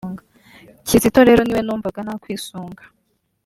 [0.87, 2.83] Kizito rero niwe numvaga nakwisunga